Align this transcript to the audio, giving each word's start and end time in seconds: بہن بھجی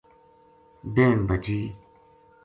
بہن 0.93 1.19
بھجی 1.27 1.59